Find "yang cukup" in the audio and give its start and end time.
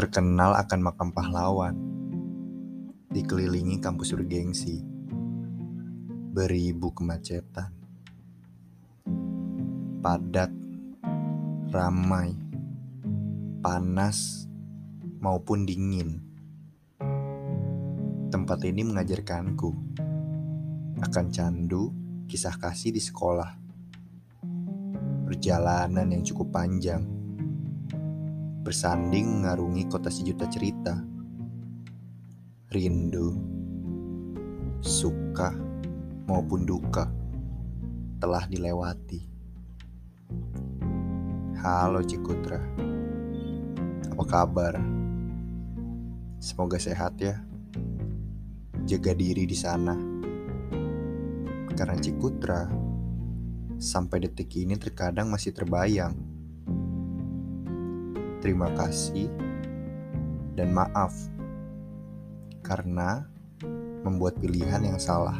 26.08-26.56